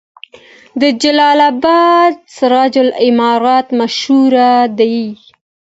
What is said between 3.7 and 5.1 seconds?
مشهور دی